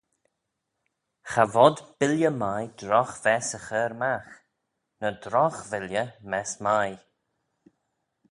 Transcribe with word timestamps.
Cha 1.31 1.43
vod 1.53 1.77
billey 1.97 2.31
mie 2.41 2.71
drogh-vess 2.79 3.49
y 3.57 3.59
chur 3.65 3.91
magh: 4.01 4.33
ny 5.01 5.09
drogh-villey 5.23 6.09
mess 6.31 6.51
mie. 6.65 6.97